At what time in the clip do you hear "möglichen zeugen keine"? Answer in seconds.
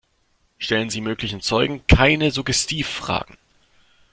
0.99-2.31